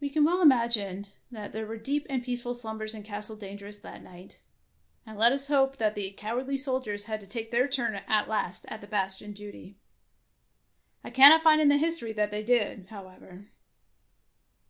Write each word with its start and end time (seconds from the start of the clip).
We 0.00 0.10
can 0.10 0.26
well 0.26 0.42
imagine 0.42 1.06
that 1.30 1.52
there 1.54 1.64
were 1.64 1.78
deep 1.78 2.06
and 2.10 2.22
peaceful 2.22 2.52
slumbers 2.52 2.94
in 2.94 3.02
Castle 3.04 3.36
Dangerous 3.36 3.78
that 3.78 4.02
night, 4.02 4.38
and 5.06 5.16
let 5.18 5.32
us 5.32 5.48
hope 5.48 5.78
that 5.78 5.94
the 5.94 6.10
cowardly 6.10 6.58
soldiers 6.58 7.04
had 7.04 7.22
to 7.22 7.26
take 7.26 7.50
their 7.50 7.66
turn 7.66 7.94
at 8.06 8.28
last 8.28 8.66
at 8.68 8.90
bastion 8.90 9.32
duty. 9.32 9.78
I 11.02 11.08
cannot 11.08 11.40
find 11.40 11.58
in 11.58 11.68
the 11.70 11.78
history 11.78 12.12
that 12.12 12.30
they 12.30 12.42
did, 12.42 12.88
however. 12.90 13.48